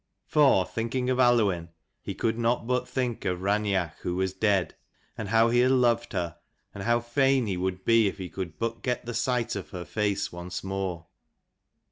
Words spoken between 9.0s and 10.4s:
the sight of her face